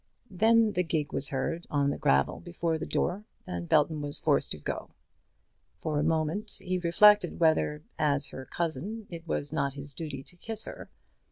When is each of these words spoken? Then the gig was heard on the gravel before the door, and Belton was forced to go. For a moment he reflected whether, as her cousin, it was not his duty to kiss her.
Then 0.31 0.71
the 0.71 0.81
gig 0.81 1.13
was 1.13 1.29
heard 1.29 1.67
on 1.69 1.91
the 1.91 1.97
gravel 1.99 2.39
before 2.39 2.79
the 2.79 2.87
door, 2.87 3.23
and 3.45 3.69
Belton 3.69 4.01
was 4.01 4.17
forced 4.17 4.49
to 4.49 4.57
go. 4.57 4.89
For 5.79 5.99
a 5.99 6.03
moment 6.03 6.57
he 6.59 6.79
reflected 6.79 7.39
whether, 7.39 7.83
as 7.99 8.29
her 8.29 8.45
cousin, 8.45 9.05
it 9.11 9.27
was 9.27 9.53
not 9.53 9.73
his 9.73 9.93
duty 9.93 10.23
to 10.23 10.35
kiss 10.35 10.65
her. 10.65 10.89